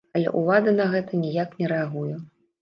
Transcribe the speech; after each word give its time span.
Але 0.17 0.31
ўлада 0.39 0.73
на 0.77 0.87
гэта 0.93 1.19
ніяк 1.27 1.53
не 1.61 1.71
рэагуе. 1.73 2.17